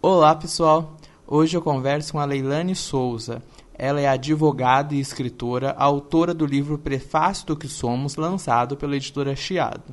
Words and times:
Olá 0.00 0.32
pessoal, 0.32 0.96
hoje 1.26 1.56
eu 1.56 1.60
converso 1.60 2.12
com 2.12 2.20
a 2.20 2.24
Leilane 2.24 2.76
Souza. 2.76 3.42
Ela 3.74 4.00
é 4.00 4.06
advogada 4.06 4.94
e 4.94 5.00
escritora, 5.00 5.72
autora 5.72 6.32
do 6.32 6.46
livro 6.46 6.78
Prefácio 6.78 7.44
do 7.44 7.56
que 7.56 7.66
Somos, 7.66 8.14
lançado 8.14 8.76
pela 8.76 8.94
editora 8.94 9.34
Chiado. 9.34 9.92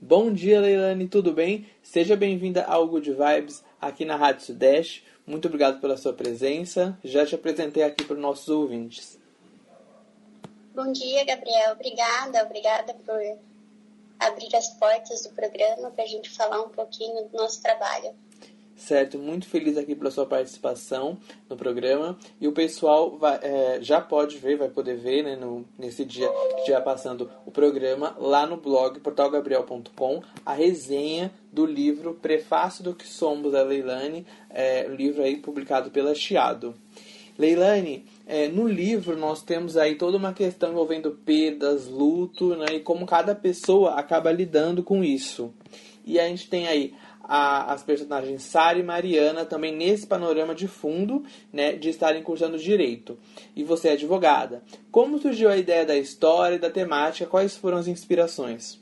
Bom 0.00 0.32
dia, 0.32 0.60
Leilane, 0.60 1.06
tudo 1.06 1.32
bem? 1.32 1.64
Seja 1.80 2.16
bem-vinda 2.16 2.64
ao 2.64 2.88
Good 2.88 3.12
Vibes 3.12 3.62
aqui 3.80 4.04
na 4.04 4.16
Rádio 4.16 4.46
Sudeste. 4.46 5.06
Muito 5.24 5.46
obrigado 5.46 5.80
pela 5.80 5.96
sua 5.96 6.12
presença. 6.12 6.98
Já 7.04 7.24
te 7.24 7.36
apresentei 7.36 7.84
aqui 7.84 8.02
para 8.02 8.16
os 8.16 8.20
nossos 8.20 8.48
ouvintes. 8.48 9.16
Bom 10.74 10.90
dia, 10.90 11.24
Gabriel. 11.24 11.74
Obrigada, 11.74 12.42
obrigada 12.42 12.94
por 12.94 13.38
abrir 14.18 14.56
as 14.56 14.70
portas 14.70 15.22
do 15.22 15.30
programa 15.30 15.92
para 15.92 16.02
a 16.02 16.08
gente 16.08 16.28
falar 16.30 16.60
um 16.62 16.68
pouquinho 16.68 17.28
do 17.28 17.36
nosso 17.36 17.62
trabalho 17.62 18.12
certo? 18.82 19.18
Muito 19.18 19.46
feliz 19.46 19.76
aqui 19.76 19.94
pela 19.94 20.10
sua 20.10 20.26
participação 20.26 21.16
no 21.48 21.56
programa. 21.56 22.18
E 22.40 22.48
o 22.48 22.52
pessoal 22.52 23.16
vai, 23.16 23.38
é, 23.42 23.78
já 23.80 24.00
pode 24.00 24.38
ver, 24.38 24.56
vai 24.56 24.68
poder 24.68 24.96
ver, 24.96 25.22
né, 25.22 25.36
no, 25.36 25.64
nesse 25.78 26.04
dia 26.04 26.28
que 26.28 26.60
estiver 26.60 26.80
passando 26.82 27.30
o 27.46 27.50
programa, 27.50 28.16
lá 28.18 28.46
no 28.46 28.56
blog 28.56 28.98
portalgabriel.com, 29.00 30.22
a 30.44 30.52
resenha 30.52 31.32
do 31.52 31.64
livro 31.64 32.14
Prefácio 32.14 32.82
do 32.82 32.94
que 32.94 33.06
Somos, 33.06 33.52
da 33.52 33.62
Leilane, 33.62 34.26
é, 34.50 34.86
livro 34.88 35.22
aí 35.22 35.36
publicado 35.36 35.90
pela 35.90 36.14
Chiado. 36.14 36.74
Leilane, 37.38 38.04
é, 38.26 38.48
no 38.48 38.68
livro 38.68 39.16
nós 39.16 39.42
temos 39.42 39.76
aí 39.76 39.94
toda 39.94 40.16
uma 40.16 40.32
questão 40.32 40.70
envolvendo 40.70 41.12
perdas, 41.24 41.86
luto, 41.86 42.56
né, 42.56 42.66
e 42.74 42.80
como 42.80 43.06
cada 43.06 43.34
pessoa 43.34 43.94
acaba 43.94 44.30
lidando 44.32 44.82
com 44.82 45.02
isso. 45.02 45.52
E 46.04 46.18
a 46.18 46.26
gente 46.26 46.48
tem 46.48 46.66
aí 46.66 46.92
a, 47.34 47.72
as 47.72 47.82
personagens 47.82 48.42
Sara 48.42 48.78
e 48.78 48.82
Mariana 48.82 49.46
também 49.46 49.74
nesse 49.74 50.06
panorama 50.06 50.54
de 50.54 50.68
fundo, 50.68 51.24
né, 51.50 51.72
de 51.72 51.88
estarem 51.88 52.22
cursando 52.22 52.58
direito. 52.58 53.18
E 53.56 53.64
você 53.64 53.88
é 53.88 53.92
advogada. 53.92 54.62
Como 54.90 55.18
surgiu 55.18 55.48
a 55.48 55.56
ideia 55.56 55.86
da 55.86 55.96
história 55.96 56.56
e 56.56 56.58
da 56.58 56.68
temática? 56.68 57.24
Quais 57.24 57.56
foram 57.56 57.78
as 57.78 57.88
inspirações? 57.88 58.78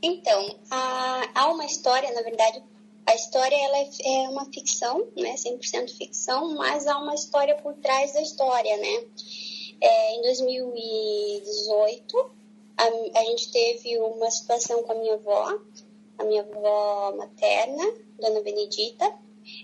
Então, 0.00 0.54
há, 0.70 1.30
há 1.34 1.48
uma 1.48 1.64
história, 1.64 2.12
na 2.12 2.22
verdade, 2.22 2.62
a 3.06 3.14
história 3.16 3.56
ela 3.56 3.78
é, 3.78 3.90
é 4.04 4.28
uma 4.28 4.44
ficção, 4.44 5.08
né, 5.16 5.34
100% 5.34 5.96
ficção, 5.98 6.54
mas 6.54 6.86
há 6.86 6.96
uma 6.96 7.14
história 7.14 7.56
por 7.56 7.74
trás 7.74 8.12
da 8.12 8.22
história, 8.22 8.76
né? 8.76 9.04
É, 9.80 10.14
em 10.14 10.22
2018, 10.22 12.30
a, 12.76 12.84
a 13.18 13.24
gente 13.24 13.50
teve 13.50 13.98
uma 13.98 14.30
situação 14.30 14.84
com 14.84 14.92
a 14.92 14.94
minha 14.94 15.14
avó, 15.14 15.58
a 16.18 16.24
minha 16.24 16.42
avó 16.42 17.14
materna, 17.16 17.84
Dona 18.18 18.40
Benedita, 18.40 19.12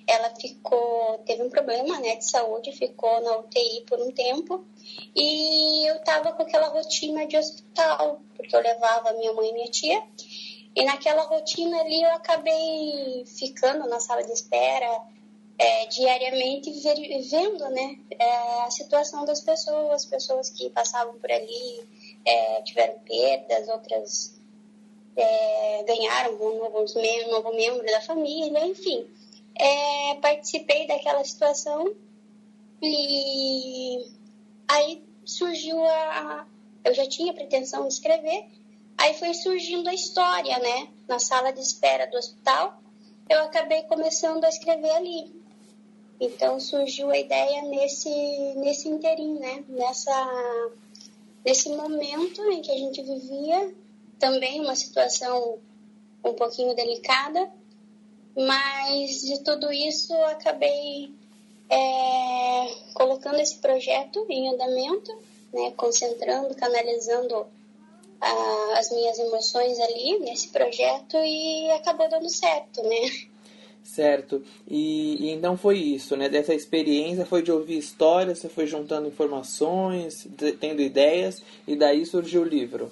ela 0.06 0.34
ficou, 0.34 1.18
teve 1.24 1.42
um 1.42 1.50
problema, 1.50 1.98
né, 2.00 2.16
de 2.16 2.28
saúde, 2.28 2.72
ficou 2.72 3.20
na 3.20 3.38
UTI 3.38 3.84
por 3.86 4.00
um 4.00 4.10
tempo 4.10 4.64
e 5.14 5.88
eu 5.88 6.00
tava 6.00 6.32
com 6.32 6.42
aquela 6.42 6.68
rotina 6.68 7.26
de 7.26 7.36
hospital, 7.36 8.20
porque 8.36 8.54
eu 8.54 8.60
levava 8.60 9.12
minha 9.12 9.32
mãe 9.32 9.50
e 9.50 9.52
minha 9.52 9.70
tia 9.70 10.02
e 10.74 10.84
naquela 10.84 11.22
rotina 11.22 11.80
ali 11.80 12.02
eu 12.02 12.10
acabei 12.10 13.24
ficando 13.26 13.88
na 13.88 14.00
sala 14.00 14.24
de 14.24 14.32
espera 14.32 15.00
é, 15.58 15.86
diariamente 15.86 16.70
vendo, 17.30 17.68
né, 17.70 17.98
é, 18.10 18.60
a 18.62 18.70
situação 18.70 19.24
das 19.24 19.40
pessoas, 19.40 20.04
pessoas 20.04 20.50
que 20.50 20.70
passavam 20.70 21.18
por 21.18 21.30
ali 21.30 21.86
é, 22.24 22.62
tiveram 22.62 22.98
perdas, 23.00 23.68
outras 23.68 24.37
é, 25.20 25.82
ganharam 25.82 26.34
um 26.34 26.58
novo, 26.58 26.84
novo 27.30 27.54
membro 27.54 27.84
da 27.86 28.00
família, 28.00 28.66
enfim. 28.66 29.06
É, 29.54 30.14
participei 30.16 30.86
daquela 30.86 31.24
situação 31.24 31.92
e 32.80 34.06
aí 34.68 35.02
surgiu 35.24 35.82
a. 35.84 36.46
Eu 36.84 36.94
já 36.94 37.06
tinha 37.08 37.34
pretensão 37.34 37.88
de 37.88 37.94
escrever, 37.94 38.46
aí 38.96 39.14
foi 39.14 39.34
surgindo 39.34 39.88
a 39.88 39.94
história, 39.94 40.58
né? 40.60 40.88
Na 41.08 41.18
sala 41.18 41.52
de 41.52 41.60
espera 41.60 42.06
do 42.06 42.16
hospital, 42.16 42.80
eu 43.28 43.40
acabei 43.42 43.82
começando 43.82 44.44
a 44.44 44.48
escrever 44.48 44.90
ali. 44.92 45.36
Então 46.20 46.60
surgiu 46.60 47.10
a 47.10 47.18
ideia 47.18 47.62
nesse, 47.62 48.08
nesse 48.56 48.88
interim, 48.88 49.34
né? 49.38 49.64
Nessa, 49.68 50.70
nesse 51.44 51.68
momento 51.70 52.40
em 52.50 52.62
que 52.62 52.70
a 52.70 52.78
gente 52.78 53.02
vivia 53.02 53.74
também 54.18 54.60
uma 54.60 54.74
situação 54.74 55.58
um 56.24 56.34
pouquinho 56.34 56.74
delicada, 56.74 57.50
mas 58.36 59.22
de 59.22 59.42
tudo 59.42 59.72
isso 59.72 60.12
acabei 60.24 61.12
é, 61.70 62.74
colocando 62.94 63.40
esse 63.40 63.56
projeto 63.56 64.24
em 64.28 64.48
andamento, 64.52 65.12
né, 65.52 65.72
concentrando, 65.76 66.54
canalizando 66.54 67.46
a, 68.20 68.78
as 68.78 68.90
minhas 68.90 69.18
emoções 69.18 69.78
ali 69.78 70.18
nesse 70.20 70.48
projeto 70.48 71.16
e 71.16 71.70
acabou 71.72 72.08
dando 72.08 72.28
certo, 72.28 72.82
né? 72.82 73.28
Certo. 73.82 74.42
E, 74.68 75.28
e, 75.28 75.30
então 75.30 75.56
foi 75.56 75.78
isso, 75.78 76.14
né? 76.14 76.28
Dessa 76.28 76.54
experiência 76.54 77.24
foi 77.24 77.42
de 77.42 77.50
ouvir 77.50 77.78
histórias, 77.78 78.38
você 78.38 78.48
foi 78.48 78.66
juntando 78.66 79.08
informações, 79.08 80.28
tendo 80.60 80.82
ideias 80.82 81.42
e 81.66 81.74
daí 81.74 82.04
surgiu 82.04 82.42
o 82.42 82.44
livro. 82.44 82.90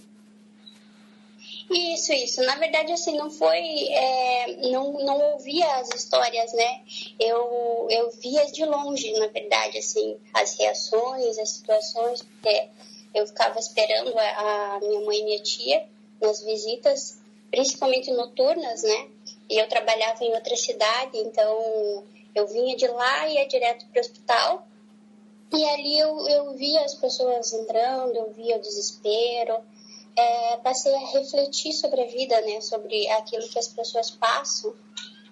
Isso, 1.71 2.13
isso. 2.13 2.43
Na 2.43 2.55
verdade, 2.57 2.93
assim, 2.93 3.17
não 3.17 3.31
foi. 3.31 3.89
É, 3.89 4.71
não, 4.71 4.93
não 5.05 5.33
ouvia 5.33 5.67
as 5.77 5.89
histórias, 5.95 6.53
né? 6.53 6.83
Eu, 7.19 7.89
eu 7.91 8.11
via 8.11 8.47
de 8.47 8.65
longe, 8.65 9.13
na 9.19 9.27
verdade, 9.27 9.79
assim, 9.79 10.17
as 10.33 10.57
reações, 10.59 11.39
as 11.39 11.51
situações, 11.51 12.23
porque 12.23 12.69
eu 13.15 13.27
ficava 13.27 13.59
esperando 13.59 14.17
a, 14.17 14.79
minha 14.81 15.01
mãe 15.01 15.19
e 15.19 15.25
minha 15.25 15.43
tia 15.43 15.89
nas 16.21 16.41
visitas, 16.43 17.19
principalmente 17.51 18.13
noturnas, 18.13 18.83
né? 18.83 19.09
E 19.51 19.61
eu 19.61 19.69
trabalhava 19.69 20.23
em 20.25 20.35
outra 20.35 20.55
cidade, 20.57 21.19
então 21.19 22.05
eu 22.35 22.47
vinha 22.47 22.77
de 22.77 22.87
lá 22.87 23.29
e 23.29 23.35
ia 23.35 23.49
direto 23.49 23.87
para 23.87 23.99
o 23.99 24.01
hospital. 24.01 24.67
E 25.53 25.65
ali 25.65 25.99
eu, 25.99 26.29
eu 26.29 26.55
via 26.55 26.83
as 26.83 26.95
pessoas 26.95 27.53
entrando, 27.53 28.17
eu 28.17 28.31
via 28.33 28.57
o 28.57 28.61
desespero 28.61 29.65
é, 30.17 30.57
passei 30.59 30.95
a 30.95 31.07
refletir 31.11 31.73
sobre 31.73 32.03
a 32.03 32.07
vida, 32.07 32.41
né, 32.43 32.61
sobre 32.61 33.09
aquilo 33.11 33.49
que 33.49 33.59
as 33.59 33.69
pessoas 33.69 34.11
passam 34.11 34.75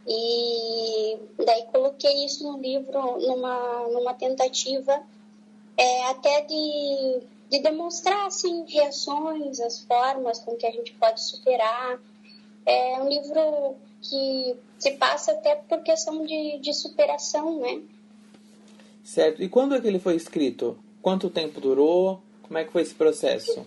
e 0.06 1.16
daí 1.44 1.62
coloquei 1.72 2.26
isso 2.26 2.44
no 2.44 2.58
livro 2.58 3.18
numa, 3.20 3.88
numa 3.88 4.14
tentativa 4.14 5.02
é, 5.76 6.04
até 6.06 6.42
de, 6.42 7.20
de 7.50 7.58
demonstrar 7.60 8.26
assim, 8.26 8.64
reações, 8.68 9.60
as 9.60 9.80
formas 9.80 10.38
com 10.40 10.56
que 10.56 10.66
a 10.66 10.70
gente 10.70 10.92
pode 10.94 11.22
superar. 11.22 11.98
É 12.66 13.00
um 13.00 13.08
livro 13.08 13.76
que 14.02 14.56
se 14.78 14.92
passa 14.92 15.32
até 15.32 15.56
por 15.56 15.82
questão 15.82 16.24
de, 16.24 16.58
de 16.58 16.72
superação, 16.74 17.58
né? 17.60 17.82
Certo. 19.02 19.42
E 19.42 19.48
quando 19.48 19.74
é 19.74 19.80
que 19.80 19.86
ele 19.86 19.98
foi 19.98 20.16
escrito? 20.16 20.78
Quanto 21.02 21.28
tempo 21.28 21.60
durou? 21.60 22.20
Como 22.42 22.58
é 22.58 22.64
que 22.64 22.72
foi 22.72 22.82
esse 22.82 22.94
processo? 22.94 23.66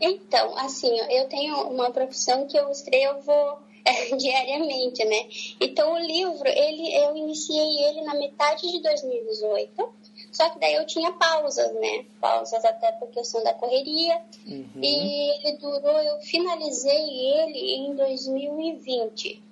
Então, 0.00 0.56
assim, 0.56 0.96
eu 1.10 1.28
tenho 1.28 1.68
uma 1.68 1.90
profissão 1.90 2.46
que 2.46 2.56
eu 2.56 2.70
escrevo 2.70 3.58
é, 3.84 4.14
diariamente, 4.16 5.04
né? 5.04 5.28
Então, 5.60 5.92
o 5.92 5.98
livro, 5.98 6.48
ele, 6.48 6.94
eu 6.96 7.16
iniciei 7.16 7.84
ele 7.84 8.02
na 8.02 8.14
metade 8.14 8.70
de 8.70 8.80
2018, 8.80 10.00
só 10.32 10.48
que 10.50 10.58
daí 10.58 10.74
eu 10.74 10.86
tinha 10.86 11.12
pausas, 11.12 11.72
né? 11.74 12.04
Pausas 12.20 12.64
até 12.64 12.92
por 12.92 13.08
questão 13.08 13.42
da 13.42 13.52
correria. 13.54 14.20
Uhum. 14.46 14.70
E 14.76 15.46
ele 15.46 15.56
durou, 15.58 16.00
eu 16.00 16.20
finalizei 16.20 17.34
ele 17.34 17.74
em 17.74 17.94
2020. 17.94 19.42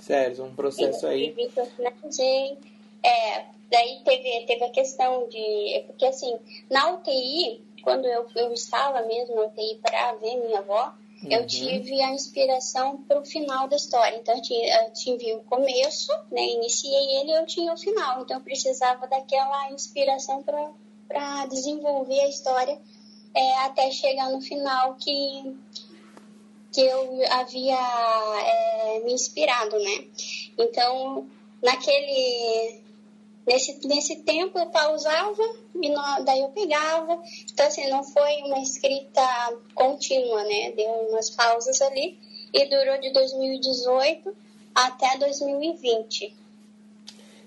Certo, 0.00 0.42
um 0.42 0.54
processo 0.54 1.06
aí. 1.06 1.34
eu 1.56 1.66
finalizei. 1.66 2.58
É, 3.02 3.44
daí 3.70 4.00
teve, 4.04 4.46
teve 4.46 4.64
a 4.64 4.70
questão 4.70 5.28
de. 5.28 5.84
Porque 5.86 6.06
assim, 6.06 6.36
na 6.68 6.92
UTI, 6.94 7.62
quando 7.82 8.06
eu, 8.06 8.26
eu 8.34 8.52
estava 8.52 9.02
mesmo 9.02 9.34
na 9.34 9.42
UTI 9.42 9.78
para 9.82 10.14
ver 10.14 10.36
minha 10.36 10.58
avó, 10.58 10.94
uhum. 11.22 11.30
eu 11.30 11.46
tive 11.46 12.00
a 12.02 12.12
inspiração 12.12 13.02
para 13.02 13.20
o 13.20 13.24
final 13.24 13.68
da 13.68 13.76
história. 13.76 14.16
Então, 14.16 14.34
eu, 14.34 14.42
tinha, 14.42 14.82
eu 14.82 14.92
tive 14.92 15.34
o 15.34 15.42
começo, 15.44 16.12
né, 16.30 16.44
iniciei 16.46 17.20
ele 17.20 17.32
e 17.32 17.36
eu 17.36 17.46
tinha 17.46 17.72
o 17.72 17.78
final. 17.78 18.22
Então, 18.22 18.38
eu 18.38 18.42
precisava 18.42 19.06
daquela 19.06 19.70
inspiração 19.72 20.42
para 20.42 21.46
desenvolver 21.46 22.20
a 22.20 22.28
história 22.28 22.80
é, 23.34 23.58
até 23.58 23.90
chegar 23.90 24.30
no 24.30 24.40
final 24.40 24.94
que, 24.94 25.56
que 26.72 26.80
eu 26.80 27.20
havia 27.30 27.78
é, 27.78 29.00
me 29.04 29.12
inspirado, 29.12 29.78
né? 29.78 30.06
Então, 30.58 31.28
naquele 31.62 32.79
Nesse, 33.50 33.84
nesse 33.84 34.22
tempo 34.22 34.56
eu 34.60 34.66
pausava 34.66 35.42
e 35.74 35.92
daí 36.24 36.38
eu 36.38 36.50
pegava. 36.50 37.20
Então, 37.52 37.66
assim, 37.66 37.90
não 37.90 38.04
foi 38.04 38.42
uma 38.44 38.60
escrita 38.60 39.20
contínua, 39.74 40.44
né? 40.44 40.70
Deu 40.76 40.88
umas 41.10 41.30
pausas 41.30 41.82
ali 41.82 42.16
e 42.54 42.66
durou 42.66 43.00
de 43.00 43.12
2018 43.12 44.32
até 44.72 45.18
2020. 45.18 46.32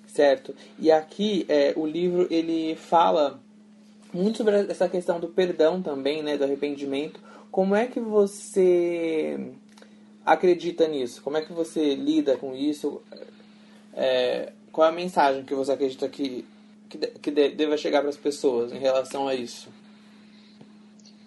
Certo. 0.05 0.53
E 0.77 0.91
aqui 0.91 1.45
é, 1.47 1.71
o 1.77 1.85
livro 1.85 2.27
ele 2.29 2.75
fala 2.75 3.41
muito 4.13 4.39
sobre 4.39 4.69
essa 4.69 4.89
questão 4.89 5.21
do 5.21 5.29
perdão 5.29 5.81
também, 5.81 6.21
né, 6.21 6.37
do 6.37 6.43
arrependimento. 6.43 7.17
Como 7.49 7.75
é 7.75 7.87
que 7.87 8.01
você 8.01 9.53
acredita 10.25 10.85
nisso? 10.85 11.21
Como 11.21 11.37
é 11.37 11.41
que 11.41 11.53
você 11.53 11.95
lida 11.95 12.35
com 12.35 12.53
isso? 12.53 13.01
É, 13.93 14.51
qual 14.73 14.87
é 14.87 14.89
a 14.89 14.93
mensagem 14.93 15.45
que 15.45 15.53
você 15.53 15.71
acredita 15.71 16.09
que, 16.09 16.43
que, 16.89 16.97
que 16.97 17.31
deva 17.31 17.77
chegar 17.77 18.01
para 18.01 18.09
as 18.09 18.17
pessoas 18.17 18.73
em 18.73 18.79
relação 18.79 19.27
a 19.27 19.35
isso? 19.35 19.69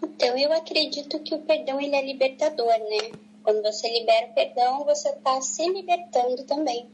Então, 0.03 0.37
eu 0.37 0.53
acredito 0.53 1.21
que 1.21 1.33
o 1.33 1.39
perdão 1.39 1.81
ele 1.81 1.95
é 1.95 2.05
libertador, 2.05 2.67
né? 2.67 3.13
Quando 3.45 3.63
você 3.63 3.89
libera 3.89 4.27
o 4.27 4.35
perdão, 4.35 4.85
você 4.85 5.11
está 5.11 5.41
se 5.41 5.65
libertando 5.69 6.43
também. 6.43 6.87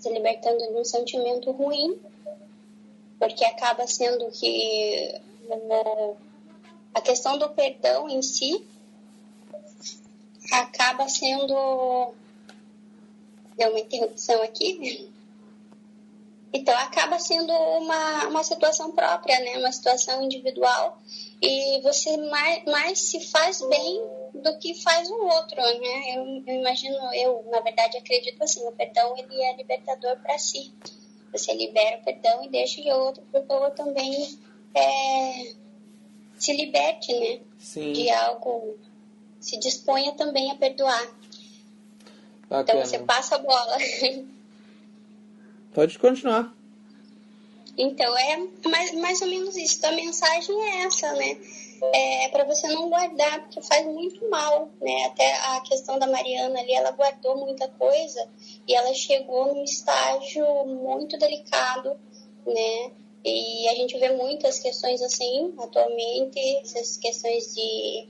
Se 0.00 0.12
libertando 0.12 0.58
de 0.58 0.74
um 0.74 0.84
sentimento 0.84 1.52
ruim, 1.52 1.96
porque 3.16 3.44
acaba 3.44 3.86
sendo 3.86 4.28
que 4.32 5.20
a 6.92 7.00
questão 7.00 7.38
do 7.38 7.50
perdão 7.50 8.08
em 8.08 8.20
si 8.20 8.66
acaba 10.50 11.08
sendo. 11.08 12.12
Deu 13.56 13.70
uma 13.70 13.78
interrupção 13.78 14.42
aqui. 14.42 15.09
Então, 16.52 16.76
acaba 16.78 17.18
sendo 17.18 17.52
uma, 17.52 18.26
uma 18.26 18.42
situação 18.42 18.90
própria, 18.92 19.38
né? 19.40 19.58
uma 19.58 19.70
situação 19.70 20.22
individual, 20.22 21.00
e 21.40 21.80
você 21.82 22.16
mais, 22.16 22.64
mais 22.64 22.98
se 22.98 23.20
faz 23.20 23.62
bem 23.68 24.02
do 24.34 24.58
que 24.58 24.74
faz 24.82 25.08
o 25.10 25.14
outro. 25.14 25.56
Né? 25.56 26.16
Eu, 26.16 26.42
eu 26.46 26.60
imagino, 26.60 26.96
eu, 27.14 27.44
na 27.50 27.60
verdade, 27.60 27.96
acredito 27.96 28.42
assim: 28.42 28.66
o 28.66 28.72
perdão 28.72 29.16
ele 29.16 29.40
é 29.42 29.56
libertador 29.56 30.16
para 30.18 30.38
si. 30.38 30.72
Você 31.32 31.54
libera 31.54 31.98
o 31.98 32.04
perdão 32.04 32.44
e 32.44 32.48
deixa 32.48 32.80
o 32.80 33.00
outro, 33.04 33.22
porque 33.30 33.52
o 33.52 33.56
outro 33.56 33.84
também 33.84 34.38
é, 34.74 35.52
se 36.36 36.52
liberte 36.52 37.12
né? 37.12 37.40
Sim. 37.58 37.92
de 37.92 38.10
algo 38.10 38.76
se 39.38 39.58
disponha 39.58 40.12
também 40.12 40.50
a 40.50 40.56
perdoar. 40.56 41.06
Bacana. 42.48 42.80
Então 42.80 42.84
você 42.84 42.98
passa 42.98 43.36
a 43.36 43.38
bola. 43.38 43.78
Pode 45.72 45.98
continuar. 45.98 46.54
Então 47.76 48.16
é 48.18 48.36
mais, 48.68 48.92
mais 48.92 49.22
ou 49.22 49.28
menos 49.28 49.56
isso. 49.56 49.78
Então, 49.78 49.90
a 49.90 49.94
mensagem 49.94 50.62
é 50.62 50.82
essa, 50.82 51.12
né? 51.14 51.38
É 51.94 52.28
para 52.28 52.44
você 52.44 52.68
não 52.68 52.90
guardar, 52.90 53.40
porque 53.40 53.62
faz 53.62 53.86
muito 53.86 54.28
mal, 54.28 54.68
né? 54.80 55.06
Até 55.06 55.32
a 55.32 55.60
questão 55.62 55.98
da 55.98 56.06
Mariana 56.06 56.60
ali, 56.60 56.74
ela 56.74 56.90
guardou 56.90 57.38
muita 57.38 57.68
coisa 57.68 58.28
e 58.68 58.74
ela 58.74 58.92
chegou 58.92 59.54
num 59.54 59.64
estágio 59.64 60.44
muito 60.66 61.16
delicado, 61.16 61.98
né? 62.46 62.90
E 63.24 63.68
a 63.68 63.74
gente 63.74 63.98
vê 63.98 64.10
muitas 64.10 64.58
questões 64.58 65.00
assim 65.00 65.54
atualmente, 65.58 66.38
essas 66.62 66.98
questões 66.98 67.54
de 67.54 68.08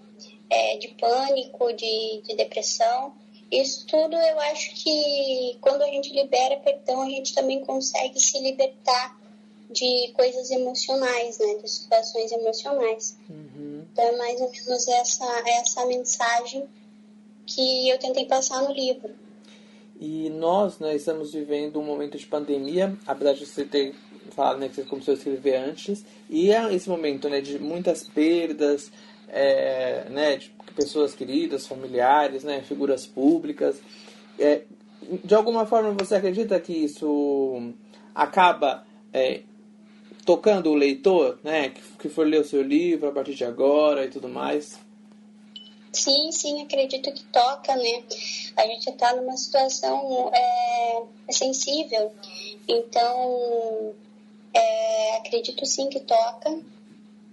é, 0.48 0.76
de 0.78 0.88
pânico, 0.88 1.72
de, 1.72 2.22
de 2.22 2.34
depressão. 2.34 3.14
Isso 3.50 3.86
tudo 3.86 4.16
eu 4.16 4.40
acho 4.40 4.74
que 4.74 5.58
quando 5.60 5.82
a 5.82 5.86
gente 5.86 6.12
libera 6.12 6.56
perdão, 6.58 7.02
a 7.02 7.08
gente 7.08 7.34
também 7.34 7.64
consegue 7.64 8.20
se 8.20 8.40
libertar 8.40 9.18
de 9.70 10.12
coisas 10.14 10.50
emocionais, 10.50 11.38
né? 11.38 11.54
De 11.62 11.68
situações 11.68 12.30
emocionais. 12.32 13.16
Uhum. 13.28 13.84
Então 13.92 14.04
é 14.04 14.16
mais 14.16 14.40
ou 14.40 14.50
menos 14.50 14.88
essa, 14.88 15.42
essa 15.46 15.86
mensagem 15.86 16.68
que 17.46 17.88
eu 17.88 17.98
tentei 17.98 18.26
passar 18.26 18.62
no 18.62 18.72
livro. 18.72 19.10
E 20.00 20.30
nós, 20.30 20.78
né, 20.78 20.96
estamos 20.96 21.32
vivendo 21.32 21.78
um 21.78 21.84
momento 21.84 22.16
de 22.16 22.26
pandemia, 22.26 22.96
apesar 23.06 23.34
de 23.34 23.44
você 23.44 23.64
ter 23.64 23.94
falado 24.30 24.58
né, 24.58 24.68
que 24.68 24.76
você 24.76 24.84
começou 24.84 25.12
a 25.12 25.16
escrever 25.16 25.56
antes, 25.56 26.04
e 26.28 26.50
é 26.50 26.72
esse 26.72 26.88
momento 26.88 27.28
né, 27.28 27.40
de 27.40 27.58
muitas 27.58 28.04
perdas, 28.04 28.90
é, 29.32 30.06
né, 30.10 30.36
de 30.36 30.52
pessoas 30.74 31.14
queridas, 31.14 31.66
familiares, 31.66 32.44
né, 32.44 32.62
figuras 32.62 33.06
públicas. 33.06 33.80
É, 34.38 34.62
de 35.24 35.34
alguma 35.34 35.66
forma 35.66 35.92
você 35.92 36.14
acredita 36.16 36.58
que 36.60 36.72
isso 36.72 37.72
acaba 38.14 38.84
é, 39.12 39.42
tocando 40.24 40.70
o 40.70 40.74
leitor, 40.74 41.38
né, 41.42 41.70
que, 41.70 41.82
que 41.98 42.08
for 42.08 42.26
ler 42.26 42.40
o 42.40 42.44
seu 42.44 42.62
livro 42.62 43.08
a 43.08 43.12
partir 43.12 43.34
de 43.34 43.44
agora 43.44 44.04
e 44.04 44.08
tudo 44.08 44.28
mais? 44.28 44.78
Sim, 45.92 46.30
sim, 46.30 46.62
acredito 46.62 47.12
que 47.12 47.24
toca, 47.24 47.74
né? 47.74 48.04
A 48.56 48.64
gente 48.66 48.88
está 48.88 49.14
numa 49.16 49.36
situação 49.36 50.30
é, 50.32 51.02
sensível, 51.32 52.12
então 52.68 53.92
é, 54.54 55.16
acredito 55.16 55.66
sim 55.66 55.88
que 55.88 55.98
toca 56.00 56.60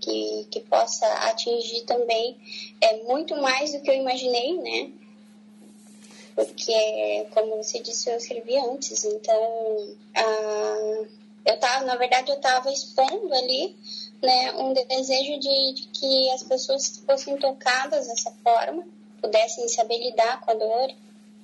que, 0.07 0.47
que 0.49 0.59
possa 0.61 1.05
atingir 1.29 1.81
também 1.81 2.37
é 2.79 3.03
muito 3.03 3.35
mais 3.35 3.73
do 3.73 3.81
que 3.81 3.89
eu 3.89 3.95
imaginei, 3.95 4.57
né? 4.57 4.91
Porque, 6.33 7.27
como 7.33 7.57
você 7.57 7.79
disse, 7.79 8.09
eu 8.09 8.15
escrevi 8.15 8.57
antes, 8.57 9.03
então 9.03 9.95
ah, 10.15 11.05
eu 11.45 11.59
tava, 11.59 11.85
na 11.85 11.95
verdade, 11.95 12.31
eu 12.31 12.37
estava 12.37 12.71
expondo 12.71 13.33
ali 13.33 13.75
né, 14.21 14.53
um 14.53 14.71
desejo 14.71 15.39
de, 15.39 15.73
de 15.73 15.87
que 15.87 16.29
as 16.29 16.43
pessoas 16.43 17.03
fossem 17.05 17.37
tocadas 17.37 18.07
dessa 18.07 18.31
forma, 18.43 18.87
pudessem 19.19 19.67
saber 19.67 19.97
lidar 19.97 20.39
com 20.41 20.51
a 20.51 20.53
dor. 20.53 20.93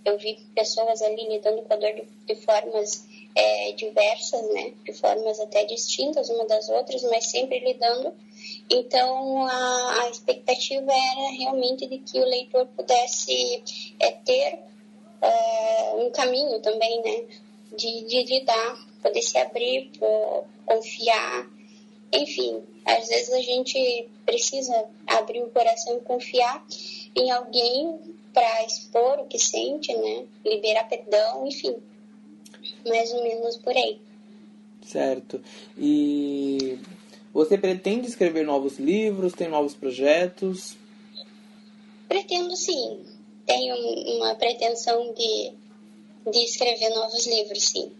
Eu 0.05 0.17
vi 0.17 0.35
pessoas 0.53 1.01
ali 1.01 1.27
lidando 1.27 1.63
com 1.63 1.73
a 1.73 1.77
dor 1.77 1.93
de, 1.93 2.03
de 2.27 2.35
formas 2.41 3.05
é, 3.35 3.71
diversas, 3.71 4.47
né, 4.53 4.73
de 4.85 4.93
formas 4.93 5.39
até 5.39 5.65
distintas 5.65 6.29
uma 6.29 6.45
das 6.45 6.69
outras, 6.69 7.01
mas 7.03 7.25
sempre 7.25 7.59
lidando 7.59 8.13
então, 8.69 9.45
a, 9.45 10.03
a 10.03 10.09
expectativa 10.09 10.91
era 10.91 11.31
realmente 11.31 11.87
de 11.87 11.99
que 11.99 12.19
o 12.19 12.25
leitor 12.25 12.65
pudesse 12.75 13.63
é, 13.99 14.11
ter 14.11 14.59
é, 15.21 15.93
um 15.95 16.11
caminho 16.11 16.59
também, 16.59 17.01
né? 17.01 17.25
De, 17.75 18.05
de 18.05 18.23
lidar, 18.23 18.87
poder 19.01 19.21
se 19.21 19.37
abrir, 19.37 19.91
confiar. 20.65 21.49
Enfim, 22.11 22.61
às 22.85 23.07
vezes 23.07 23.33
a 23.33 23.41
gente 23.41 24.07
precisa 24.25 24.85
abrir 25.07 25.41
o 25.41 25.49
coração 25.49 25.97
e 25.97 26.01
confiar 26.01 26.65
em 27.15 27.31
alguém 27.31 27.99
para 28.33 28.65
expor 28.65 29.19
o 29.19 29.27
que 29.27 29.39
sente, 29.39 29.95
né? 29.95 30.25
Liberar 30.45 30.87
perdão, 30.87 31.47
enfim. 31.47 31.75
Mais 32.87 33.11
ou 33.13 33.23
menos 33.23 33.57
por 33.57 33.75
aí. 33.75 33.99
Certo. 34.85 35.41
E 35.77 36.79
você 37.33 37.57
pretende 37.57 38.07
escrever 38.07 38.45
novos 38.45 38.77
livros? 38.77 39.33
Tem 39.33 39.49
novos 39.49 39.73
projetos? 39.73 40.77
Pretendo 42.07 42.55
sim. 42.55 43.03
Tenho 43.45 43.75
uma 44.17 44.35
pretensão 44.35 45.13
de, 45.13 45.51
de 46.31 46.39
escrever 46.43 46.89
novos 46.89 47.25
livros, 47.25 47.63
sim. 47.63 47.91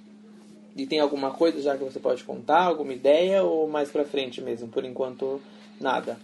E 0.76 0.86
tem 0.86 1.00
alguma 1.00 1.32
coisa 1.32 1.62
já 1.62 1.78
que 1.78 1.84
você 1.84 2.00
pode 2.00 2.24
contar? 2.24 2.64
Alguma 2.64 2.94
ideia? 2.94 3.44
Ou 3.44 3.68
mais 3.68 3.90
pra 3.90 4.06
frente 4.06 4.40
mesmo? 4.42 4.68
Por 4.68 4.86
enquanto, 4.86 5.42
nada. 5.80 6.20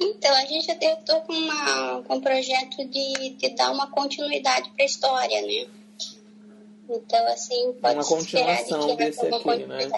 Então, 0.00 0.34
a 0.34 0.44
gente 0.46 0.68
eu 0.68 0.96
tô 1.04 1.20
com, 1.20 1.32
uma, 1.32 2.02
com 2.02 2.16
um 2.16 2.20
projeto 2.20 2.84
de, 2.88 3.30
de 3.30 3.48
dar 3.50 3.70
uma 3.70 3.88
continuidade 3.88 4.68
para 4.70 4.82
a 4.82 4.86
história, 4.86 5.42
né? 5.42 5.66
Então, 6.88 7.26
assim, 7.28 7.72
pode 7.80 7.94
uma 7.94 8.04
continuação 8.04 8.88
de 8.88 8.96
desse 8.96 9.26
aqui, 9.26 9.66
né? 9.66 9.88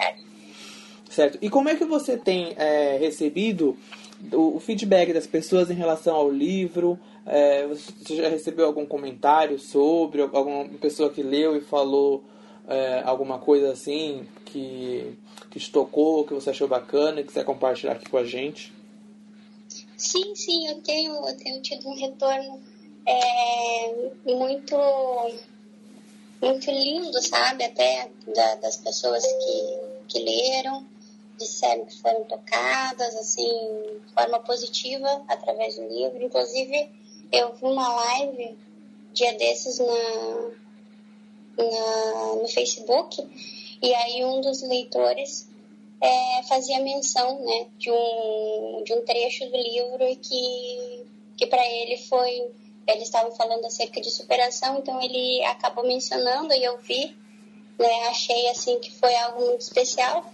Certo. 1.13 1.37
E 1.43 1.47
como 1.47 1.69
é 1.69 1.75
que 1.75 1.85
você 1.85 2.17
tem 2.17 2.55
é, 2.57 2.97
recebido 2.97 3.77
o, 4.31 4.59
feedback 4.59 5.13
das 5.13 5.27
pessoas 5.27 5.69
em 5.69 5.75
relação 5.75 6.15
ao 6.15 6.27
livro? 6.27 6.99
É, 7.23 7.67
você 7.67 8.15
já 8.15 8.27
recebeu 8.27 8.65
algum 8.65 8.83
comentário 8.83 9.59
sobre 9.59 10.23
alguma 10.23 10.67
pessoa 10.79 11.11
que 11.11 11.21
leu 11.21 11.55
e 11.55 11.61
falou 11.61 12.23
é, 12.67 13.03
alguma 13.05 13.37
coisa 13.37 13.71
assim 13.71 14.27
que, 14.43 15.15
que 15.51 15.59
te 15.59 15.71
tocou, 15.71 16.23
que 16.23 16.33
você 16.33 16.49
achou 16.49 16.67
bacana 16.67 17.21
e 17.21 17.23
quiser 17.23 17.45
compartilhar 17.45 17.91
aqui 17.91 18.09
com 18.09 18.17
a 18.17 18.25
gente? 18.25 18.73
Sim, 19.95 20.33
sim, 20.33 20.67
eu 20.67 20.81
tenho, 20.81 21.13
eu 21.13 21.37
tenho 21.37 21.61
tido 21.61 21.89
um 21.89 21.95
retorno 21.95 22.59
é, 23.05 24.33
muito 24.33 24.75
muito 26.41 26.71
lindo, 26.71 27.21
sabe? 27.21 27.65
Até 27.65 28.09
da, 28.35 28.55
das 28.55 28.77
pessoas 28.77 29.23
que, 29.23 29.77
que 30.07 30.19
leram 30.19 30.91
disseram 31.43 31.85
que 31.85 31.99
foram 31.99 32.23
tocadas, 32.23 33.15
assim, 33.15 33.49
de 34.05 34.13
forma 34.13 34.39
positiva 34.39 35.23
através 35.27 35.75
do 35.75 35.87
livro. 35.87 36.23
Inclusive, 36.23 36.89
eu 37.31 37.53
vi 37.53 37.65
uma 37.65 37.87
live 37.87 38.57
dia 39.13 39.33
desses 39.33 39.79
na, 39.79 40.51
na 41.57 42.35
no 42.35 42.47
Facebook 42.47 43.27
e 43.81 43.93
aí 43.93 44.25
um 44.25 44.41
dos 44.41 44.61
leitores 44.61 45.47
é, 46.01 46.43
fazia 46.43 46.81
menção, 46.81 47.39
né, 47.45 47.67
de 47.77 47.89
um, 47.91 48.83
de 48.83 48.93
um 48.93 49.05
trecho 49.05 49.45
do 49.49 49.57
livro 49.57 50.03
e 50.03 50.15
que, 50.15 51.05
que 51.37 51.47
para 51.47 51.65
ele 51.65 51.97
foi 51.97 52.51
eles 52.85 53.03
estavam 53.03 53.31
falando 53.31 53.65
acerca 53.65 54.01
de 54.01 54.11
superação, 54.11 54.77
então 54.77 55.01
ele 55.01 55.41
acabou 55.45 55.87
mencionando 55.87 56.53
e 56.53 56.63
eu 56.63 56.77
vi, 56.79 57.15
né, 57.79 58.07
achei 58.09 58.49
assim 58.49 58.77
que 58.79 58.91
foi 58.91 59.15
algo 59.15 59.45
muito 59.45 59.61
especial, 59.61 60.33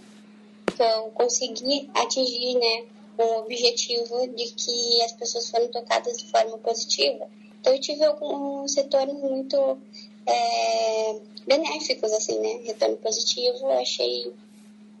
que 0.70 0.82
eu 0.82 1.10
consegui 1.14 1.90
atingir, 1.94 2.54
né, 2.54 2.84
um 3.18 3.38
objetivo 3.38 4.26
de 4.28 4.52
que 4.52 5.02
as 5.02 5.12
pessoas 5.12 5.50
foram 5.50 5.68
tocadas 5.68 6.18
de 6.18 6.30
forma 6.30 6.56
positiva. 6.58 7.28
Então 7.60 7.74
eu 7.74 7.80
tive 7.80 8.04
alguns 8.04 8.74
retornos 8.74 9.20
muito 9.20 9.78
é, 10.26 11.20
benéficos, 11.46 12.12
assim, 12.12 12.38
né, 12.38 12.60
retorno 12.64 12.96
positivo, 12.96 13.58
eu 13.62 13.78
achei 13.78 14.32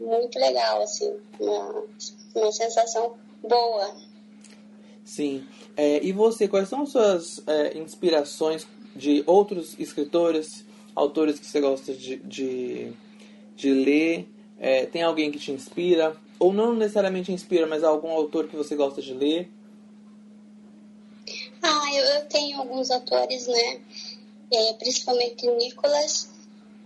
muito 0.00 0.38
legal, 0.38 0.82
assim, 0.82 1.12
uma, 1.38 1.84
uma 2.34 2.52
sensação 2.52 3.14
boa. 3.42 3.94
Sim. 5.04 5.46
É, 5.76 6.02
e 6.04 6.12
você, 6.12 6.46
quais 6.46 6.68
são 6.68 6.82
as 6.82 6.90
suas 6.90 7.42
é, 7.46 7.76
inspirações 7.78 8.66
de 8.94 9.22
outros 9.26 9.74
escritores, 9.78 10.64
autores 10.94 11.38
que 11.38 11.46
você 11.46 11.60
gosta 11.60 11.92
de, 11.92 12.16
de, 12.16 12.92
de 13.56 13.70
ler? 13.72 14.28
É, 14.60 14.86
tem 14.86 15.02
alguém 15.02 15.32
que 15.32 15.38
te 15.38 15.50
inspira? 15.50 16.16
Ou 16.38 16.52
não 16.52 16.74
necessariamente 16.74 17.32
inspira, 17.32 17.66
mas 17.66 17.82
algum 17.82 18.10
autor 18.10 18.46
que 18.46 18.56
você 18.56 18.76
gosta 18.76 19.02
de 19.02 19.12
ler? 19.14 19.50
Ah, 21.62 21.94
eu, 21.94 22.04
eu 22.04 22.26
tenho 22.26 22.58
alguns 22.58 22.90
autores, 22.90 23.46
né? 23.46 23.80
É, 24.52 24.72
principalmente 24.74 25.48
o 25.48 25.56
Nicholas. 25.56 26.30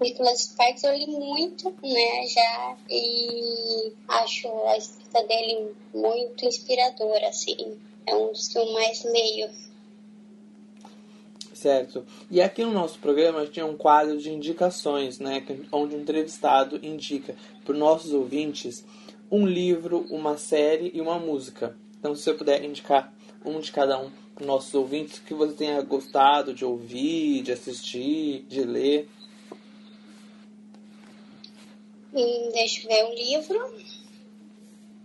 Nicholas 0.01 0.41
Sparks 0.41 0.83
eu 0.83 0.97
li 0.97 1.07
muito, 1.07 1.71
né, 1.83 2.27
já, 2.27 2.77
e 2.91 3.93
acho 4.09 4.49
a 4.67 4.77
escrita 4.77 5.23
dele 5.23 5.73
muito 5.95 6.45
inspiradora, 6.45 7.29
assim 7.29 7.79
é 8.07 8.15
um 8.15 8.33
dos 8.33 8.49
que 8.49 8.59
eu 8.59 8.73
mais 8.73 9.03
leio. 9.05 9.51
Certo. 11.65 12.05
E 12.31 12.43
aqui 12.43 12.63
no 12.63 12.73
nosso 12.73 12.99
programa 12.99 13.47
tinha 13.47 13.65
um 13.65 13.75
quadro 13.75 14.19
de 14.19 14.31
indicações, 14.31 15.19
né, 15.19 15.43
onde 15.73 15.97
o 15.97 15.99
entrevistado 15.99 16.79
indica 16.85 17.35
para 17.65 17.73
os 17.73 17.79
nossos 17.79 18.13
ouvintes 18.13 18.85
um 19.31 19.47
livro, 19.47 20.05
uma 20.11 20.37
série 20.37 20.91
e 20.93 21.01
uma 21.01 21.19
música. 21.19 21.75
Então, 21.99 22.15
se 22.15 22.23
você 22.23 22.35
puder 22.35 22.63
indicar 22.63 23.15
um 23.43 23.61
de 23.61 23.73
cada 23.73 23.99
um 23.99 24.11
para 24.35 24.43
os 24.43 24.47
nossos 24.47 24.75
ouvintes 24.75 25.21
que 25.21 25.33
você 25.33 25.55
tenha 25.55 25.81
gostado 25.81 26.53
de 26.53 26.67
ouvir, 26.67 27.41
de 27.41 27.53
assistir, 27.53 28.45
de 28.47 28.63
ler. 28.63 29.09
Hum, 32.13 32.51
deixa 32.53 32.83
eu 32.83 32.89
ver 32.89 33.05
um 33.07 33.15
livro, 33.15 33.75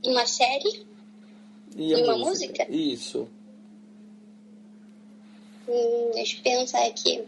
uma 0.03 0.25
série 0.25 0.85
e, 1.77 1.95
uma 1.95 2.17
música? 2.17 2.65
música? 2.65 2.67
Isso. 2.69 3.29
Hum, 5.69 6.09
deixa 6.15 6.37
eu 6.37 6.41
pensar 6.41 6.83
aqui. 6.87 7.23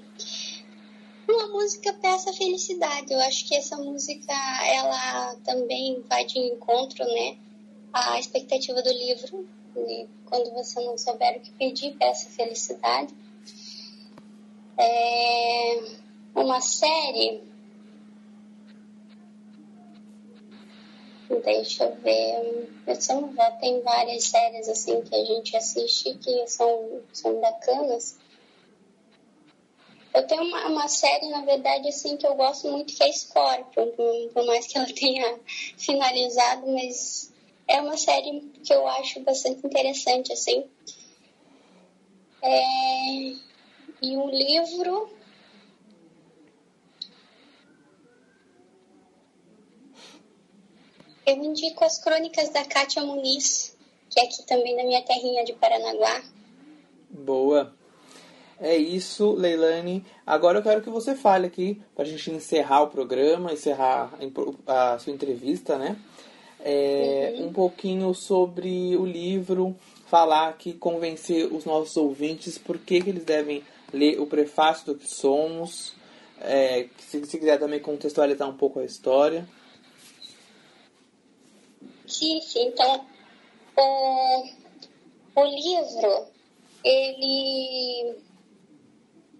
Uma 1.29 1.47
música 1.49 1.93
peça 1.93 2.33
felicidade. 2.33 3.13
Eu 3.13 3.19
acho 3.19 3.47
que 3.47 3.55
essa 3.55 3.77
música 3.77 4.33
ela 4.65 5.35
também 5.43 6.01
vai 6.09 6.25
de 6.25 6.39
encontro, 6.39 7.05
né, 7.05 7.37
à 7.93 8.19
expectativa 8.19 8.81
do 8.81 8.91
livro. 8.91 9.47
E 9.77 10.07
quando 10.25 10.51
você 10.53 10.81
não 10.81 10.97
souber 10.97 11.37
o 11.37 11.41
que 11.41 11.51
pedir, 11.51 11.95
peça 11.97 12.31
felicidade. 12.31 13.13
É 14.75 15.83
uma 16.33 16.59
série 16.61 17.43
Deixa 21.43 21.85
eu 21.85 21.95
ver. 21.95 22.69
Eu 22.85 23.33
já 23.35 23.51
tem 23.51 23.81
várias 23.81 24.25
séries 24.25 24.67
assim 24.67 25.01
que 25.01 25.15
a 25.15 25.23
gente 25.23 25.55
assiste 25.55 26.13
que 26.15 26.47
são, 26.47 27.01
são 27.13 27.39
bacanas. 27.39 28.17
Eu 30.13 30.27
tenho 30.27 30.43
uma, 30.43 30.67
uma 30.67 30.87
série, 30.87 31.29
na 31.29 31.41
verdade, 31.41 31.87
assim, 31.87 32.17
que 32.17 32.27
eu 32.27 32.35
gosto 32.35 32.69
muito, 32.69 32.93
que 32.93 33.03
é 33.03 33.11
Scorpion, 33.11 33.91
por 34.33 34.45
mais 34.45 34.67
que 34.67 34.77
ela 34.77 34.87
tenha 34.93 35.39
finalizado, 35.77 36.67
mas 36.67 37.31
é 37.67 37.79
uma 37.79 37.97
série 37.97 38.41
que 38.63 38.73
eu 38.73 38.85
acho 38.87 39.21
bastante 39.21 39.65
interessante, 39.65 40.33
assim. 40.33 40.65
É... 42.41 43.51
E 44.01 44.17
um 44.17 44.29
livro 44.29 45.09
Eu 51.25 51.37
indico 51.43 51.85
as 51.85 51.97
crônicas 51.97 52.49
da 52.49 52.65
Kátia 52.65 53.03
Muniz, 53.03 53.77
que 54.09 54.19
é 54.19 54.23
aqui 54.23 54.43
também 54.45 54.75
na 54.75 54.83
minha 54.83 55.01
terrinha 55.03 55.45
de 55.45 55.53
Paranaguá. 55.53 56.23
Boa. 57.09 57.73
É 58.61 58.77
isso, 58.77 59.33
Leilane. 59.33 60.05
Agora 60.25 60.59
eu 60.59 60.63
quero 60.63 60.83
que 60.83 60.89
você 60.89 61.15
fale 61.15 61.47
aqui, 61.47 61.81
para 61.95 62.05
a 62.05 62.07
gente 62.07 62.29
encerrar 62.29 62.83
o 62.83 62.87
programa, 62.89 63.51
encerrar 63.51 64.13
a 64.67 64.99
sua 64.99 65.11
entrevista, 65.11 65.79
né? 65.79 65.97
É, 66.59 67.33
uhum. 67.37 67.47
Um 67.47 67.53
pouquinho 67.53 68.13
sobre 68.13 68.95
o 68.95 69.03
livro, 69.03 69.75
falar 70.05 70.49
aqui, 70.49 70.73
convencer 70.73 71.51
os 71.51 71.65
nossos 71.65 71.97
ouvintes 71.97 72.59
por 72.59 72.77
que, 72.77 73.01
que 73.01 73.09
eles 73.09 73.25
devem 73.25 73.63
ler 73.91 74.19
o 74.19 74.27
prefácio 74.27 74.85
do 74.85 74.95
que 74.95 75.09
somos. 75.09 75.95
É, 76.39 76.87
se, 76.99 77.25
se 77.25 77.39
quiser 77.39 77.57
também 77.57 77.79
contextualizar 77.79 78.47
um 78.47 78.55
pouco 78.57 78.79
a 78.79 78.85
história. 78.85 79.47
Sim, 82.05 82.39
sim. 82.41 82.67
Então, 82.67 83.05
o, 83.75 84.45
o 85.35 85.45
livro, 85.45 86.27
ele, 86.83 88.15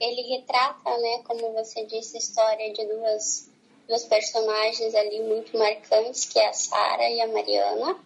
ele 0.02 0.36
retrata, 0.36 0.98
né, 0.98 1.22
como 1.26 1.54
você 1.54 1.86
disse, 1.86 2.18
a 2.18 2.20
história 2.20 2.74
de 2.74 2.86
duas, 2.86 3.50
duas 3.88 4.04
personagens 4.06 4.96
ali 4.96 5.22
muito 5.22 5.56
marcantes, 5.58 6.26
que 6.26 6.40
é 6.40 6.50
a 6.50 6.54
Sara 6.54 7.10
e 7.10 7.22
a 7.22 7.28
Mariana. 7.28 8.00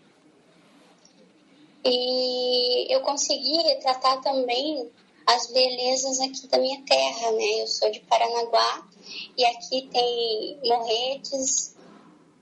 E 1.85 2.93
eu 2.93 3.01
consegui 3.01 3.57
retratar 3.63 4.21
também 4.21 4.91
as 5.25 5.47
belezas 5.47 6.19
aqui 6.19 6.47
da 6.47 6.57
minha 6.57 6.81
terra, 6.85 7.31
né? 7.31 7.61
Eu 7.61 7.67
sou 7.67 7.89
de 7.91 7.99
Paranaguá 8.01 8.87
e 9.37 9.45
aqui 9.45 9.87
tem 9.91 10.59
morretes, 10.63 11.74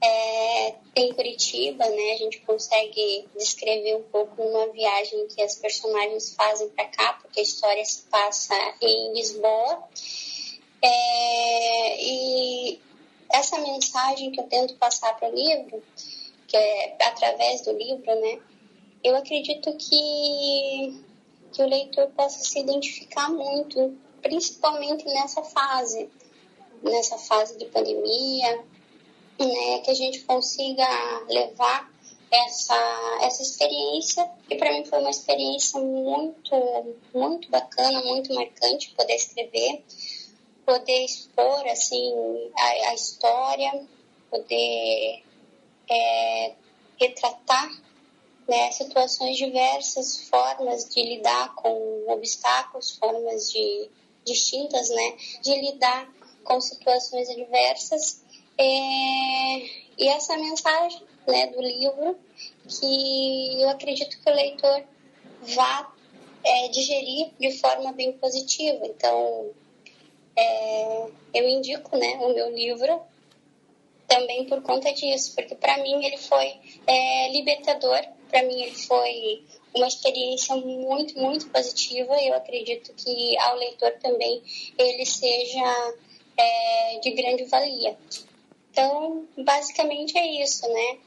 é, 0.03 0.75
tem 0.93 1.13
Curitiba, 1.13 1.87
né? 1.87 2.11
A 2.13 2.17
gente 2.17 2.41
consegue 2.41 3.27
descrever 3.37 3.95
um 3.95 4.03
pouco 4.03 4.41
uma 4.41 4.67
viagem 4.67 5.27
que 5.27 5.41
as 5.41 5.55
personagens 5.55 6.35
fazem 6.35 6.67
para 6.69 6.85
cá, 6.85 7.13
porque 7.21 7.39
a 7.39 7.43
história 7.43 7.83
se 7.85 8.03
passa 8.03 8.53
em 8.81 9.13
Lisboa. 9.13 9.83
É, 10.81 12.03
e 12.03 12.81
essa 13.31 13.57
mensagem 13.59 14.31
que 14.31 14.41
eu 14.41 14.47
tento 14.47 14.75
passar 14.75 15.17
para 15.17 15.29
o 15.29 15.35
livro, 15.35 15.81
que 16.47 16.57
é 16.57 16.97
através 16.99 17.61
do 17.61 17.71
livro, 17.71 18.13
né? 18.19 18.41
Eu 19.01 19.15
acredito 19.15 19.73
que, 19.77 21.01
que 21.53 21.63
o 21.63 21.67
leitor 21.67 22.09
possa 22.09 22.43
se 22.43 22.59
identificar 22.59 23.29
muito, 23.29 23.97
principalmente 24.21 25.05
nessa 25.05 25.43
fase, 25.43 26.09
nessa 26.81 27.17
fase 27.17 27.57
de 27.57 27.65
pandemia, 27.65 28.65
né, 29.39 29.79
que 29.79 29.91
a 29.91 29.93
gente 29.93 30.21
consiga 30.21 30.85
levar 31.27 31.91
essa, 32.31 33.19
essa 33.21 33.43
experiência, 33.43 34.27
que 34.47 34.55
para 34.55 34.71
mim 34.71 34.85
foi 34.85 34.99
uma 34.99 35.09
experiência 35.09 35.79
muito, 35.79 36.95
muito 37.13 37.49
bacana, 37.49 38.01
muito 38.03 38.33
marcante 38.33 38.93
poder 38.95 39.15
escrever, 39.15 39.83
poder 40.65 41.05
expor 41.05 41.67
assim 41.67 42.51
a, 42.57 42.89
a 42.89 42.93
história, 42.95 43.87
poder 44.31 45.23
é, 45.89 46.53
retratar 46.99 47.69
né, 48.47 48.71
situações 48.71 49.37
diversas, 49.37 50.27
formas 50.27 50.89
de 50.89 51.03
lidar 51.03 51.53
com 51.55 52.05
obstáculos, 52.07 52.97
formas 52.97 53.51
de 53.51 53.89
distintas, 54.25 54.89
né, 54.89 55.17
de 55.41 55.53
lidar 55.61 56.11
com 56.43 56.59
situações 56.59 57.29
adversas 57.29 58.22
é, 58.57 59.57
e 59.97 60.07
essa 60.07 60.35
mensagem 60.37 61.01
né, 61.27 61.47
do 61.47 61.61
livro, 61.61 62.17
que 62.67 63.61
eu 63.61 63.69
acredito 63.69 64.19
que 64.21 64.29
o 64.29 64.33
leitor 64.33 64.83
vá 65.41 65.93
é, 66.43 66.67
digerir 66.69 67.31
de 67.39 67.51
forma 67.57 67.91
bem 67.93 68.13
positiva. 68.13 68.85
Então, 68.85 69.51
é, 70.35 71.07
eu 71.33 71.47
indico 71.47 71.97
né, 71.97 72.17
o 72.21 72.33
meu 72.33 72.53
livro 72.53 73.01
também 74.07 74.45
por 74.45 74.61
conta 74.61 74.91
disso, 74.93 75.33
porque 75.35 75.55
para 75.55 75.77
mim 75.77 76.05
ele 76.05 76.17
foi 76.17 76.53
é, 76.85 77.31
libertador, 77.31 78.01
para 78.29 78.43
mim 78.43 78.61
ele 78.61 78.75
foi 78.75 79.43
uma 79.73 79.87
experiência 79.87 80.55
muito, 80.55 81.17
muito 81.17 81.49
positiva. 81.49 82.13
Eu 82.21 82.35
acredito 82.35 82.93
que 82.93 83.37
ao 83.39 83.55
leitor 83.55 83.91
também 84.01 84.41
ele 84.77 85.05
seja 85.05 85.95
é, 86.37 86.99
de 86.99 87.11
grande 87.11 87.45
valia. 87.45 87.97
Então, 88.73 89.27
basicamente 89.37 90.17
é 90.17 90.43
isso, 90.43 90.67
né? 90.67 90.97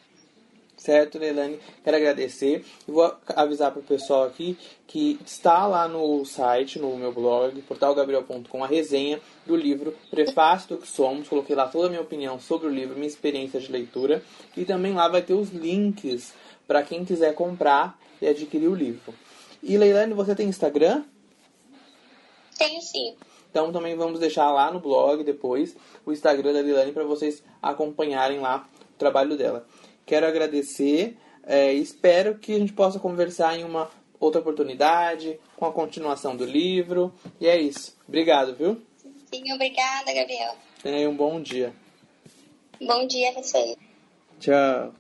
Certo, 0.76 1.18
Leilani? 1.18 1.58
Quero 1.82 1.96
agradecer. 1.96 2.64
E 2.87 2.92
vou 2.92 3.12
avisar 3.35 3.73
para 3.73 3.80
o 3.80 3.82
pessoal 3.82 4.23
aqui 4.23 4.56
que 4.87 5.18
está 5.26 5.66
lá 5.66 5.88
no 5.88 6.25
site, 6.25 6.78
no 6.78 6.96
meu 6.96 7.12
blog, 7.12 7.61
portalgabriel.com, 7.62 8.62
a 8.62 8.68
resenha 8.68 9.20
do 9.44 9.56
livro 9.56 9.96
Prefácio 10.11 10.68
do 10.68 10.78
que 10.78 10.87
Somos. 10.87 11.28
Coloquei 11.28 11.56
lá 11.56 11.66
toda 11.66 11.88
a 11.88 11.90
minha 11.90 12.00
opinião 12.00 12.38
sobre 12.38 12.68
o 12.68 12.70
livro, 12.70 12.94
minha 12.94 13.08
experiência 13.08 13.58
de 13.58 13.73
leitura. 13.73 14.23
E 14.56 14.64
também 14.64 14.92
lá 14.92 15.08
vai 15.08 15.23
ter 15.23 15.35
os 15.35 15.50
links 15.50 16.32
para 16.68 16.85
quem 16.85 17.04
quiser 17.04 17.35
comprar 17.35 17.99
e 18.23 18.28
adquirir 18.28 18.68
o 18.68 18.75
livro. 18.75 19.12
E 19.61 19.76
Leilani, 19.76 20.14
você 20.14 20.37
tem 20.37 20.49
Instagram? 20.49 21.02
Tenho 22.56 22.80
sim. 22.80 23.16
Então 23.56 23.72
também 23.72 23.96
vamos 23.96 24.20
deixar 24.20 24.52
lá 24.52 24.70
no 24.70 24.78
blog 24.80 25.25
depois 25.25 25.75
o 26.04 26.12
Instagram 26.12 26.52
da 26.52 26.60
Leilani 26.60 26.92
para 26.92 27.04
vocês 27.04 27.42
acompanharem 27.62 28.38
lá 28.38 28.68
o 28.94 28.98
trabalho 28.98 29.34
dela. 29.34 29.66
Quero 30.04 30.26
agradecer 30.26 31.16
é, 31.42 31.72
espero 31.72 32.38
que 32.38 32.54
a 32.54 32.58
gente 32.58 32.75
possa 32.75 32.98
conversar 32.98 33.58
em 33.58 33.64
uma 33.64 33.90
outra 34.20 34.42
oportunidade, 34.42 35.40
com 35.56 35.64
a 35.64 35.72
continuação 35.72 36.36
do 36.36 36.44
livro. 36.44 37.14
E 37.40 37.46
é 37.46 37.58
isso. 37.58 37.96
Obrigado, 38.06 38.54
viu? 38.54 38.82
Sim, 39.32 39.50
obrigada, 39.54 40.12
Gabriel. 40.12 40.54
Tenha 40.82 41.08
um 41.08 41.16
bom 41.16 41.40
dia. 41.40 41.72
Bom 42.78 43.06
dia 43.06 43.30
a 43.30 43.40
você. 43.40 43.75
Tchau. 44.38 44.92